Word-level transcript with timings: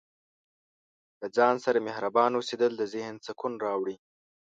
د 1.21 1.23
ځان 1.37 1.55
سره 1.65 1.79
مهربانه 1.87 2.35
اوسیدل 2.37 2.71
د 2.77 2.83
ذهن 2.93 3.15
سکون 3.25 3.53
راوړي. 3.65 3.95